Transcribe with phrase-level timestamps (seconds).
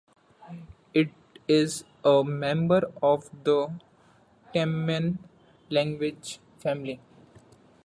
[0.95, 1.09] It
[1.47, 3.67] is a member of the
[4.51, 5.19] Taman
[5.69, 6.99] language family.